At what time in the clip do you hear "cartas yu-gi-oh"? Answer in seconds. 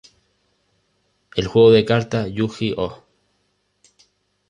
1.85-3.03